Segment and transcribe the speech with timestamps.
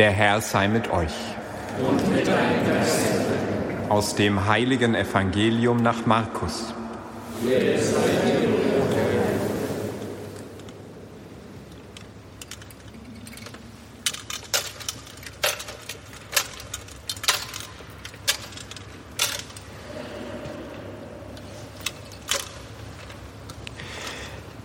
[0.00, 1.12] Der Herr sei mit euch.
[1.86, 2.26] Und mit.
[3.90, 6.72] Aus dem heiligen Evangelium nach Markus.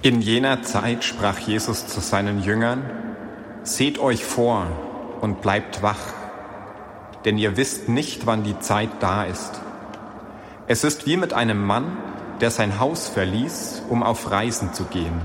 [0.02, 2.90] In jener Zeit sprach Jesus zu seinen Jüngern,
[3.64, 6.14] Seht euch vor und bleibt wach,
[7.26, 9.62] denn ihr wisst nicht, wann die Zeit da ist.
[10.68, 11.98] Es ist wie mit einem Mann,
[12.42, 15.22] der sein Haus verließ, um auf Reisen zu gehen.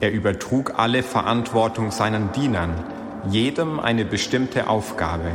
[0.00, 2.72] Er übertrug alle Verantwortung seinen Dienern,
[3.28, 5.32] jedem eine bestimmte Aufgabe.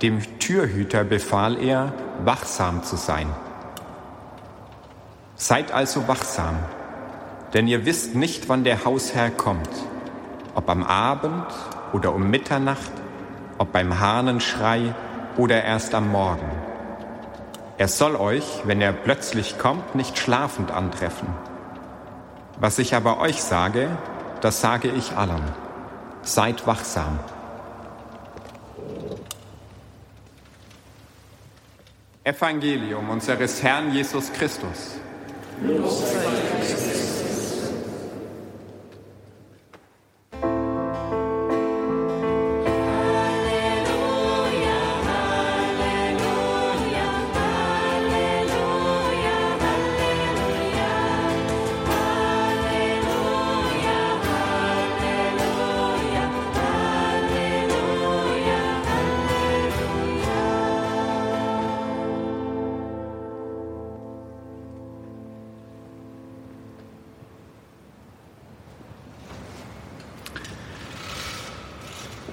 [0.00, 1.92] Dem Türhüter befahl er,
[2.24, 3.28] wachsam zu sein.
[5.36, 6.56] Seid also wachsam,
[7.52, 9.70] denn ihr wisst nicht, wann der Hausherr kommt,
[10.54, 11.46] ob am Abend
[11.92, 12.92] oder um Mitternacht,
[13.58, 14.94] ob beim Hahnenschrei
[15.36, 16.50] oder erst am Morgen.
[17.78, 21.28] Er soll euch, wenn er plötzlich kommt, nicht schlafend antreffen.
[22.58, 23.88] Was ich aber euch sage,
[24.40, 25.42] das sage ich allen.
[26.22, 27.20] Seid wachsam.
[32.24, 34.98] Evangelium unseres Herrn Jesus Christus.
[35.62, 36.26] Los sei
[36.60, 37.27] Christus.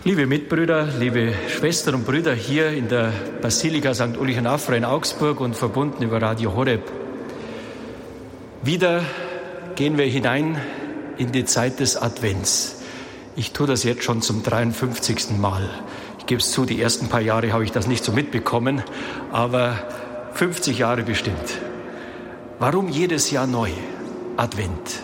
[0.08, 3.11] Liebe Mitbrüder, liebe Schwestern und Brüder hier in der
[3.42, 4.20] Basilika St.
[4.20, 6.92] Ulrich Afra in Augsburg und verbunden über Radio Horeb.
[8.61, 9.04] Wieder
[9.73, 10.61] gehen wir hinein
[11.17, 12.83] in die Zeit des Advents.
[13.36, 15.39] Ich tue das jetzt schon zum 53.
[15.39, 15.67] Mal.
[16.20, 18.83] Ich gebe es zu, die ersten paar Jahre habe ich das nicht so mitbekommen,
[19.32, 19.73] aber
[20.33, 21.60] 50 Jahre bestimmt.
[22.60, 23.72] Warum jedes Jahr neu
[24.37, 25.02] Advent?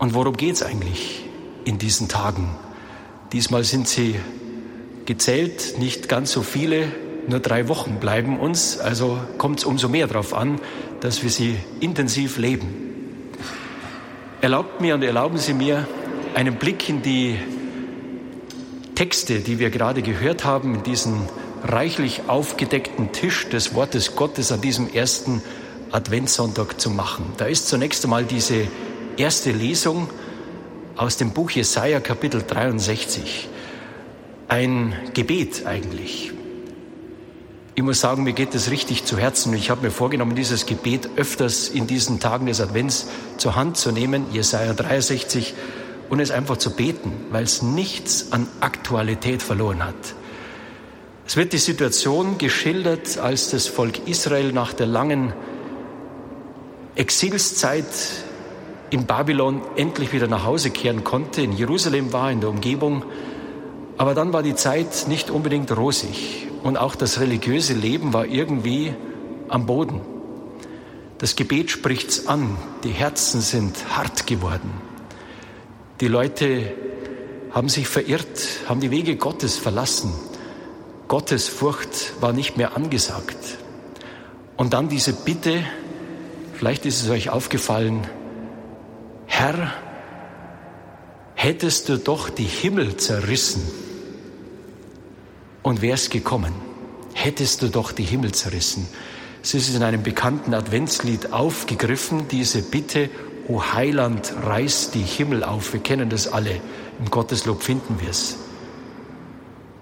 [0.00, 1.24] Und worum geht es eigentlich
[1.64, 2.56] in diesen Tagen?
[3.32, 4.16] Diesmal sind sie
[5.04, 6.92] gezählt, nicht ganz so viele,
[7.26, 10.60] nur drei Wochen bleiben uns, also kommt es umso mehr darauf an,
[11.00, 12.88] dass wir sie intensiv leben.
[14.40, 15.86] Erlaubt mir und erlauben Sie mir
[16.34, 17.36] einen Blick in die
[18.94, 21.28] Texte, die wir gerade gehört haben, in diesen
[21.64, 25.42] reichlich aufgedeckten Tisch des Wortes Gottes an diesem ersten
[25.90, 27.26] Adventssonntag zu machen.
[27.36, 28.68] Da ist zunächst einmal diese
[29.16, 30.08] erste Lesung
[30.98, 33.48] aus dem Buch Jesaja Kapitel 63.
[34.48, 36.32] Ein Gebet eigentlich.
[37.76, 39.54] Ich muss sagen, mir geht es richtig zu Herzen.
[39.54, 43.92] Ich habe mir vorgenommen, dieses Gebet öfters in diesen Tagen des Advents zur Hand zu
[43.92, 45.54] nehmen, Jesaja 63,
[46.08, 49.94] und es einfach zu beten, weil es nichts an Aktualität verloren hat.
[51.28, 55.32] Es wird die Situation geschildert, als das Volk Israel nach der langen
[56.96, 57.84] Exilszeit
[58.90, 63.04] in Babylon endlich wieder nach Hause kehren konnte, in Jerusalem war, in der Umgebung.
[63.96, 68.94] Aber dann war die Zeit nicht unbedingt rosig und auch das religiöse Leben war irgendwie
[69.48, 70.00] am Boden.
[71.18, 74.70] Das Gebet spricht's an, die Herzen sind hart geworden.
[76.00, 76.72] Die Leute
[77.50, 80.12] haben sich verirrt, haben die Wege Gottes verlassen.
[81.08, 83.58] Gottes Furcht war nicht mehr angesagt.
[84.56, 85.64] Und dann diese Bitte,
[86.54, 88.06] vielleicht ist es euch aufgefallen,
[89.38, 89.72] Herr,
[91.36, 93.62] hättest du doch die Himmel zerrissen
[95.62, 96.52] und wärst gekommen,
[97.14, 98.88] hättest du doch die Himmel zerrissen.
[99.40, 103.10] Es ist in einem bekannten Adventslied aufgegriffen, diese Bitte,
[103.46, 105.72] O Heiland, reiß die Himmel auf.
[105.72, 106.60] Wir kennen das alle.
[106.98, 108.38] Im Gotteslob finden wir es.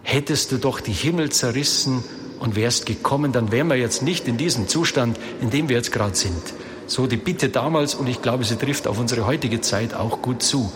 [0.03, 2.05] Hättest du doch die Himmel zerrissen
[2.41, 5.93] und wärst gekommen, dann wären wir jetzt nicht in diesem Zustand, in dem wir jetzt
[5.93, 6.43] gerade sind.
[6.87, 10.43] So die Bitte damals und ich glaube, sie trifft auf unsere heutige Zeit auch gut
[10.43, 10.73] zu.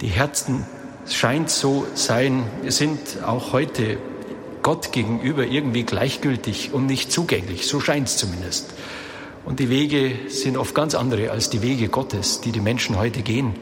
[0.00, 0.66] Die Herzen
[1.08, 3.98] scheint so sein, sind auch heute
[4.62, 7.66] Gott gegenüber irgendwie gleichgültig und nicht zugänglich.
[7.66, 8.72] So scheint es zumindest.
[9.44, 13.22] Und die Wege sind oft ganz andere als die Wege Gottes, die die Menschen heute
[13.22, 13.54] gehen.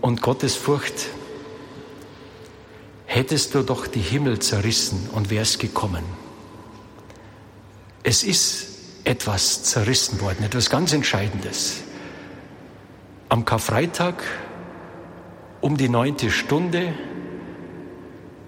[0.00, 1.06] Und Gottes Furcht,
[3.06, 6.04] hättest du doch die Himmel zerrissen und wärst gekommen.
[8.04, 8.69] Es ist
[9.04, 11.82] etwas zerrissen worden, etwas ganz Entscheidendes.
[13.28, 14.22] Am Karfreitag
[15.60, 16.94] um die neunte Stunde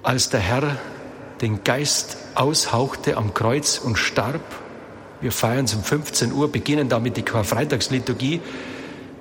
[0.02, 0.76] als der Herr
[1.40, 4.40] den Geist aushauchte am Kreuz und starb.
[5.20, 8.40] Wir feiern es um 15 Uhr, beginnen damit die Karfreitagsliturgie.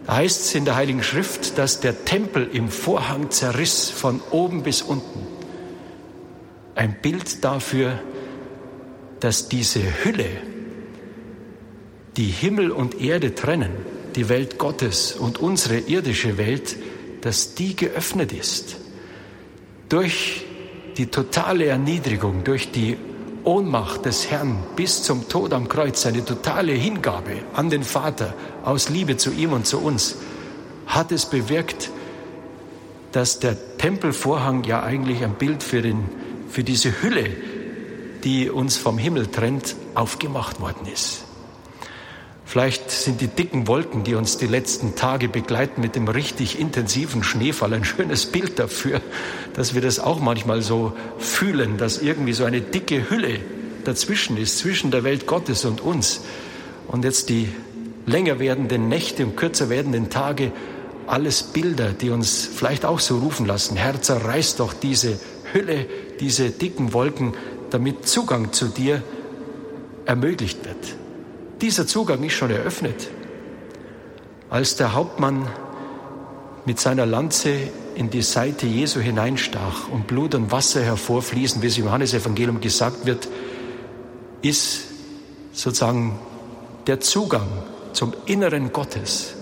[0.05, 4.63] Da heißt es in der Heiligen Schrift, dass der Tempel im Vorhang zerriss von oben
[4.63, 5.27] bis unten.
[6.75, 7.99] Ein Bild dafür,
[9.19, 10.29] dass diese Hülle,
[12.17, 13.71] die Himmel und Erde trennen,
[14.15, 16.75] die Welt Gottes und unsere irdische Welt,
[17.21, 18.77] dass die geöffnet ist.
[19.89, 20.45] Durch
[20.97, 22.97] die totale Erniedrigung, durch die
[23.43, 28.89] Ohnmacht des Herrn bis zum Tod am Kreuz, seine totale Hingabe an den Vater aus
[28.89, 30.17] Liebe zu ihm und zu uns,
[30.85, 31.89] hat es bewirkt,
[33.11, 36.03] dass der Tempelvorhang ja eigentlich ein Bild für, den,
[36.49, 37.29] für diese Hülle,
[38.23, 41.23] die uns vom Himmel trennt, aufgemacht worden ist.
[42.51, 47.23] Vielleicht sind die dicken Wolken, die uns die letzten Tage begleiten mit dem richtig intensiven
[47.23, 48.99] Schneefall, ein schönes Bild dafür,
[49.53, 53.39] dass wir das auch manchmal so fühlen, dass irgendwie so eine dicke Hülle
[53.85, 56.23] dazwischen ist, zwischen der Welt Gottes und uns.
[56.89, 57.47] Und jetzt die
[58.05, 60.51] länger werdenden Nächte und kürzer werdenden Tage,
[61.07, 63.77] alles Bilder, die uns vielleicht auch so rufen lassen.
[63.77, 65.17] Herr, zerreiß doch diese
[65.53, 65.85] Hülle,
[66.19, 67.33] diese dicken Wolken,
[67.69, 69.01] damit Zugang zu dir
[70.05, 71.00] ermöglicht wird.
[71.61, 73.09] Dieser Zugang ist schon eröffnet.
[74.49, 75.47] Als der Hauptmann
[76.65, 77.53] mit seiner Lanze
[77.93, 83.05] in die Seite Jesu hineinstach und Blut und Wasser hervorfließen, wie es im Johannesevangelium gesagt
[83.05, 83.27] wird,
[84.41, 84.85] ist
[85.53, 86.17] sozusagen
[86.87, 87.47] der Zugang
[87.93, 89.35] zum Inneren Gottes,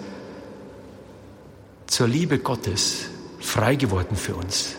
[1.88, 3.06] zur Liebe Gottes
[3.39, 4.75] frei geworden für uns.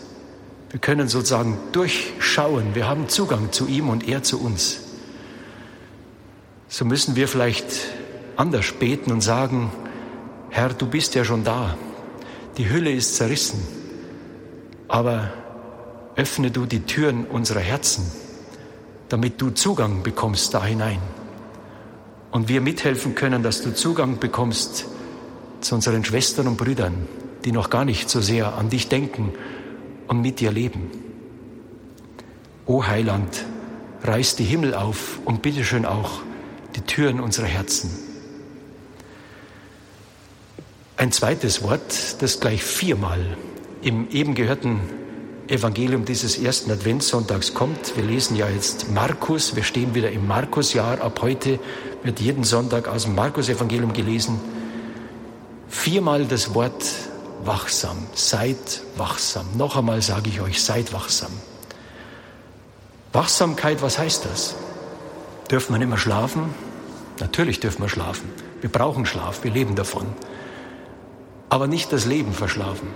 [0.69, 4.90] Wir können sozusagen durchschauen, wir haben Zugang zu ihm und er zu uns
[6.71, 7.65] so müssen wir vielleicht
[8.37, 9.73] anders beten und sagen,
[10.49, 11.75] Herr, du bist ja schon da.
[12.57, 13.59] Die Hülle ist zerrissen.
[14.87, 15.33] Aber
[16.15, 18.09] öffne du die Türen unserer Herzen,
[19.09, 21.01] damit du Zugang bekommst da hinein.
[22.31, 24.85] Und wir mithelfen können, dass du Zugang bekommst
[25.59, 27.05] zu unseren Schwestern und Brüdern,
[27.43, 29.33] die noch gar nicht so sehr an dich denken
[30.07, 30.89] und mit dir leben.
[32.65, 33.43] O Heiland,
[34.03, 36.21] reiß die Himmel auf und bitteschön auch
[36.75, 37.91] die Türen unserer Herzen.
[40.97, 43.37] Ein zweites Wort, das gleich viermal
[43.81, 44.79] im eben gehörten
[45.47, 47.97] Evangelium dieses ersten Adventssonntags kommt.
[47.97, 51.01] Wir lesen ja jetzt Markus, wir stehen wieder im Markusjahr.
[51.01, 51.59] Ab heute
[52.03, 54.39] wird jeden Sonntag aus dem Markus-Evangelium gelesen.
[55.67, 56.85] Viermal das Wort
[57.43, 59.45] wachsam, seid wachsam.
[59.57, 61.31] Noch einmal sage ich euch, seid wachsam.
[63.11, 64.55] Wachsamkeit, was heißt das?
[65.51, 66.53] Dürfen wir nicht mehr schlafen?
[67.19, 68.29] Natürlich dürfen wir schlafen.
[68.61, 70.07] Wir brauchen Schlaf, wir leben davon.
[71.49, 72.87] Aber nicht das Leben verschlafen.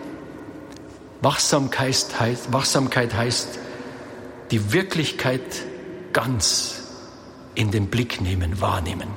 [1.22, 3.60] Wachsamkeit heißt, Wachsamkeit heißt
[4.52, 5.42] die Wirklichkeit
[6.14, 6.84] ganz
[7.56, 9.10] in den Blick nehmen, wahrnehmen.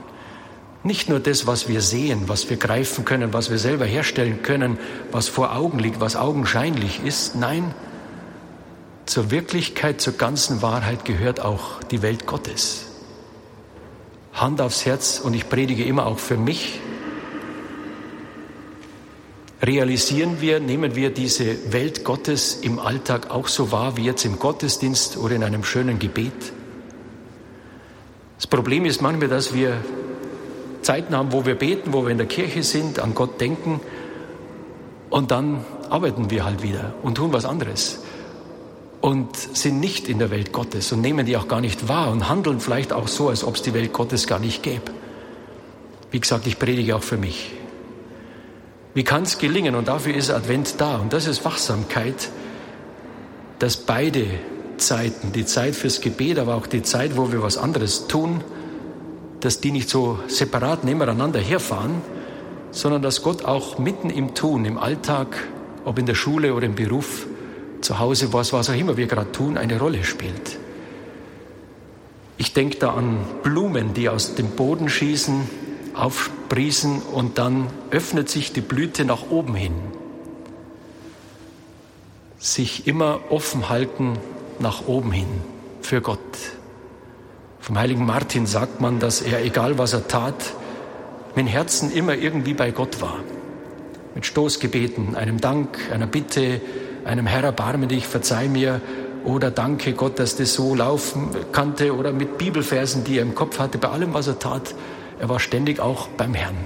[0.82, 4.78] Nicht nur das, was wir sehen, was wir greifen können, was wir selber herstellen können,
[5.12, 7.36] was vor Augen liegt, was augenscheinlich ist.
[7.36, 7.74] Nein,
[9.06, 12.87] zur Wirklichkeit, zur ganzen Wahrheit gehört auch die Welt Gottes.
[14.32, 16.80] Hand aufs Herz und ich predige immer auch für mich.
[19.60, 24.38] Realisieren wir, nehmen wir diese Welt Gottes im Alltag auch so wahr wie jetzt im
[24.38, 26.52] Gottesdienst oder in einem schönen Gebet?
[28.36, 29.76] Das Problem ist manchmal, dass wir
[30.82, 33.80] Zeiten haben, wo wir beten, wo wir in der Kirche sind, an Gott denken
[35.10, 38.00] und dann arbeiten wir halt wieder und tun was anderes
[39.00, 42.28] und sind nicht in der Welt Gottes und nehmen die auch gar nicht wahr und
[42.28, 44.92] handeln vielleicht auch so, als ob es die Welt Gottes gar nicht gäbe.
[46.10, 47.52] Wie gesagt, ich predige auch für mich.
[48.94, 49.74] Wie kann es gelingen?
[49.74, 50.96] Und dafür ist Advent da.
[50.96, 52.30] Und das ist Wachsamkeit,
[53.58, 54.26] dass beide
[54.78, 58.42] Zeiten, die Zeit fürs Gebet, aber auch die Zeit, wo wir was anderes tun,
[59.40, 62.02] dass die nicht so separat nebeneinander herfahren,
[62.70, 65.36] sondern dass Gott auch mitten im Tun, im Alltag,
[65.84, 67.26] ob in der Schule oder im Beruf,
[67.80, 70.58] zu Hause, was, was auch immer wir gerade tun, eine Rolle spielt.
[72.36, 75.48] Ich denke da an Blumen, die aus dem Boden schießen,
[75.94, 79.74] aufsprießen und dann öffnet sich die Blüte nach oben hin.
[82.38, 84.18] Sich immer offen halten
[84.60, 85.26] nach oben hin
[85.82, 86.18] für Gott.
[87.58, 90.52] Vom heiligen Martin sagt man, dass er, egal was er tat,
[91.34, 93.18] mit Herzen immer irgendwie bei Gott war.
[94.14, 96.60] Mit Stoßgebeten, einem Dank, einer Bitte,
[97.04, 98.80] einem Herr erbarme dich, verzeih mir
[99.24, 103.58] oder danke Gott, dass das so laufen konnte oder mit Bibelversen, die er im Kopf
[103.58, 104.74] hatte, bei allem, was er tat.
[105.18, 106.56] Er war ständig auch beim Herrn.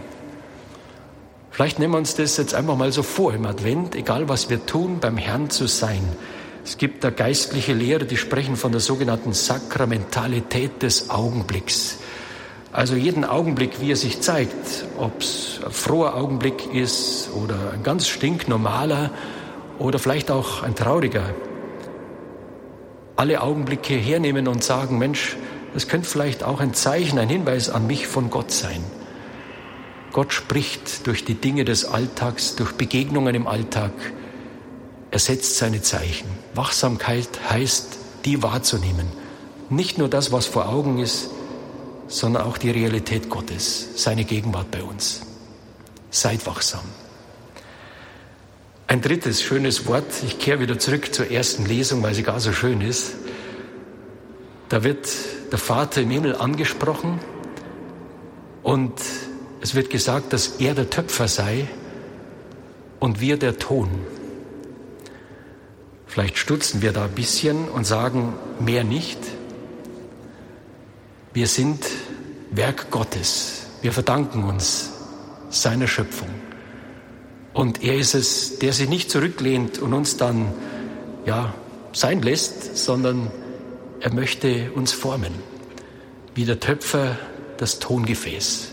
[1.50, 4.64] Vielleicht nehmen wir uns das jetzt einfach mal so vor im Advent, egal was wir
[4.64, 6.02] tun, beim Herrn zu sein.
[6.64, 11.98] Es gibt da geistliche Lehre, die sprechen von der sogenannten Sakramentalität des Augenblicks.
[12.72, 17.82] Also jeden Augenblick, wie er sich zeigt, ob es ein froher Augenblick ist oder ein
[17.82, 19.10] ganz stinknormaler
[19.78, 21.34] oder vielleicht auch ein trauriger.
[23.16, 25.36] Alle Augenblicke hernehmen und sagen, Mensch,
[25.74, 28.82] das könnte vielleicht auch ein Zeichen, ein Hinweis an mich von Gott sein.
[30.12, 33.92] Gott spricht durch die Dinge des Alltags, durch Begegnungen im Alltag.
[35.10, 36.28] Er setzt seine Zeichen.
[36.54, 39.06] Wachsamkeit heißt, die wahrzunehmen.
[39.70, 41.30] Nicht nur das, was vor Augen ist,
[42.08, 45.22] sondern auch die Realität Gottes, seine Gegenwart bei uns.
[46.10, 46.82] Seid wachsam.
[48.92, 52.52] Ein drittes schönes Wort, ich kehre wieder zurück zur ersten Lesung, weil sie gar so
[52.52, 53.14] schön ist.
[54.68, 55.08] Da wird
[55.50, 57.18] der Vater im Himmel angesprochen
[58.62, 58.92] und
[59.62, 61.68] es wird gesagt, dass er der Töpfer sei
[63.00, 63.88] und wir der Ton.
[66.06, 69.20] Vielleicht stutzen wir da ein bisschen und sagen mehr nicht.
[71.32, 71.82] Wir sind
[72.50, 73.68] Werk Gottes.
[73.80, 74.90] Wir verdanken uns
[75.48, 76.41] seiner Schöpfung.
[77.54, 80.52] Und er ist es, der sich nicht zurücklehnt und uns dann,
[81.26, 81.54] ja,
[81.92, 83.30] sein lässt, sondern
[84.00, 85.34] er möchte uns formen.
[86.34, 87.18] Wie der Töpfer
[87.58, 88.68] das Tongefäß.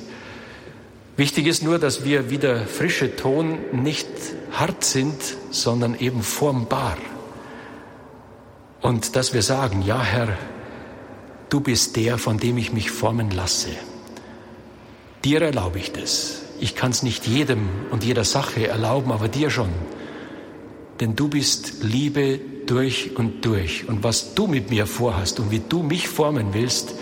[1.18, 4.08] Wichtig ist nur, dass wir wie der frische Ton nicht
[4.52, 5.22] hart sind,
[5.52, 6.98] sondern eben formbar.
[8.82, 10.38] Und dass wir sagen, ja Herr,
[11.50, 13.72] du bist der, von dem ich mich formen lasse.
[15.26, 16.44] Dir erlaube ich das.
[16.60, 19.70] Ich kann es nicht jedem und jeder Sache erlauben, aber dir schon.
[21.00, 23.88] Denn du bist Liebe durch und durch.
[23.88, 26.96] Und was du mit mir vorhast und wie du mich formen willst,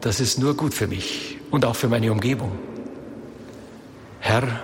[0.00, 2.52] das ist nur gut für mich und auch für meine Umgebung.
[4.20, 4.60] Herr,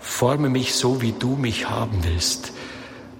[0.00, 2.52] forme mich so, wie du mich haben willst.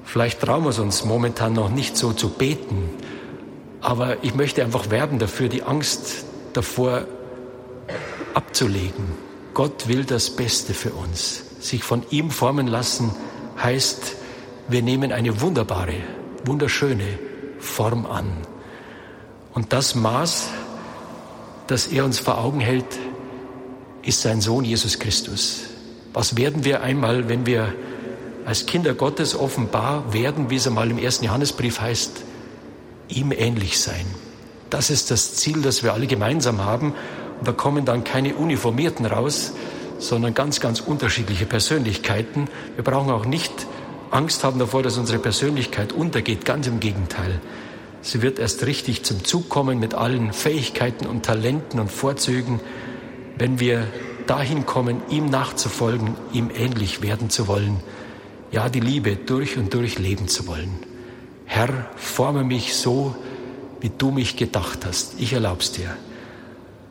[0.04, 2.90] Vielleicht trauen wir es uns momentan noch nicht so zu beten,
[3.80, 7.06] aber ich möchte einfach werben dafür, die Angst davor
[8.34, 9.29] abzulegen.
[9.54, 11.42] Gott will das Beste für uns.
[11.60, 13.10] Sich von ihm formen lassen
[13.62, 14.16] heißt,
[14.68, 15.94] wir nehmen eine wunderbare,
[16.44, 17.18] wunderschöne
[17.58, 18.30] Form an.
[19.52, 20.48] Und das Maß,
[21.66, 22.98] das er uns vor Augen hält,
[24.02, 25.62] ist sein Sohn Jesus Christus.
[26.12, 27.74] Was werden wir einmal, wenn wir
[28.44, 32.22] als Kinder Gottes offenbar werden, wie es einmal im ersten Johannesbrief heißt,
[33.08, 34.06] ihm ähnlich sein.
[34.70, 36.94] Das ist das Ziel, das wir alle gemeinsam haben.
[37.44, 39.52] Da kommen dann keine Uniformierten raus,
[39.98, 42.48] sondern ganz, ganz unterschiedliche Persönlichkeiten.
[42.74, 43.66] Wir brauchen auch nicht
[44.10, 46.44] Angst haben davor, dass unsere Persönlichkeit untergeht.
[46.44, 47.40] Ganz im Gegenteil.
[48.02, 52.60] Sie wird erst richtig zum Zug kommen mit allen Fähigkeiten und Talenten und Vorzügen,
[53.38, 53.86] wenn wir
[54.26, 57.80] dahin kommen, ihm nachzufolgen, ihm ähnlich werden zu wollen,
[58.50, 60.78] ja die Liebe durch und durch leben zu wollen.
[61.44, 63.14] Herr, forme mich so,
[63.80, 65.14] wie du mich gedacht hast.
[65.18, 65.96] Ich erlaub's dir.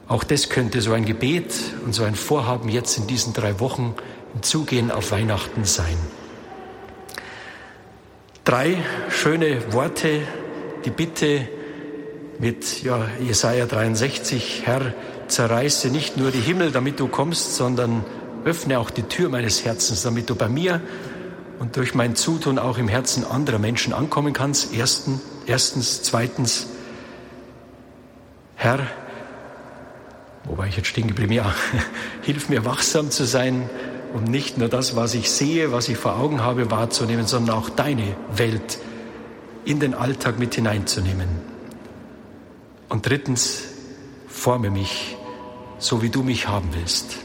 [0.09, 1.53] Auch das könnte so ein Gebet
[1.85, 3.93] und so ein Vorhaben jetzt in diesen drei Wochen
[4.33, 5.97] im Zugehen auf Weihnachten sein.
[8.43, 8.77] Drei
[9.09, 10.21] schöne Worte,
[10.83, 11.47] die Bitte
[12.39, 14.95] mit ja, Jesaja 63, Herr,
[15.27, 18.03] zerreiße nicht nur die Himmel, damit du kommst, sondern
[18.45, 20.81] öffne auch die Tür meines Herzens, damit du bei mir
[21.59, 24.73] und durch mein Zutun auch im Herzen anderer Menschen ankommen kannst.
[24.73, 26.65] Ersten, erstens, zweitens,
[28.55, 28.79] Herr,
[30.49, 31.31] wo war ich jetzt stehen geblieben?
[31.31, 31.53] Ja,
[32.23, 33.69] hilf mir wachsam zu sein,
[34.13, 37.69] um nicht nur das, was ich sehe, was ich vor Augen habe, wahrzunehmen, sondern auch
[37.69, 38.79] deine Welt
[39.63, 41.27] in den Alltag mit hineinzunehmen.
[42.89, 43.63] Und drittens,
[44.27, 45.15] forme mich
[45.77, 47.17] so wie du mich haben willst.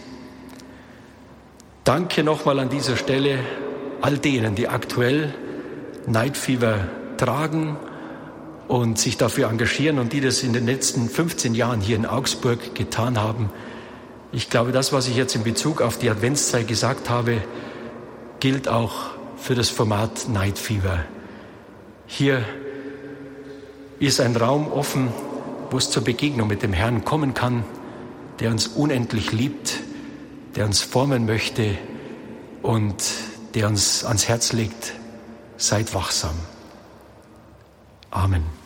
[1.83, 3.38] Danke nochmal an dieser Stelle
[4.00, 5.35] all denen, die aktuell
[6.07, 7.76] Night Fever tragen
[8.68, 12.75] und sich dafür engagieren und die das in den letzten 15 Jahren hier in Augsburg
[12.75, 13.50] getan haben.
[14.33, 17.42] Ich glaube, das, was ich jetzt in Bezug auf die Adventszeit gesagt habe,
[18.40, 21.04] gilt auch für das Format Night Fever.
[22.06, 22.42] Hier
[24.00, 25.09] ist ein Raum offen,
[25.71, 27.64] wo es zur Begegnung mit dem Herrn kommen kann
[28.40, 29.80] der uns unendlich liebt,
[30.56, 31.76] der uns formen möchte
[32.62, 32.97] und
[33.54, 34.94] der uns ans Herz legt,
[35.56, 36.35] seid wachsam.
[38.14, 38.63] Amen.